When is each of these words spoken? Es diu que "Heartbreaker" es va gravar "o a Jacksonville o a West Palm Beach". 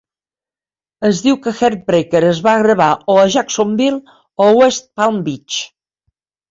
Es 1.09 1.19
diu 1.25 1.37
que 1.43 1.53
"Heartbreaker" 1.59 2.23
es 2.31 2.41
va 2.49 2.57
gravar 2.65 2.89
"o 3.17 3.21
a 3.25 3.29
Jacksonville 3.37 4.19
o 4.47 4.51
a 4.51 4.53
West 4.63 4.93
Palm 5.01 5.23
Beach". 5.31 5.65